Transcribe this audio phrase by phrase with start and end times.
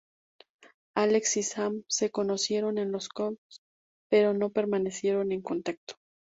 [0.95, 3.59] Alex y Sam se conocieron en los scouts,
[4.09, 5.93] pero no permanecieron en contacto.